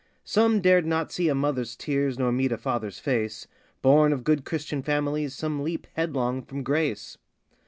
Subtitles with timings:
[0.23, 3.45] Some dared not see a mother's tears nor meet a father's face
[3.83, 7.19] Born of good Christian families some leap, head long, from Grace.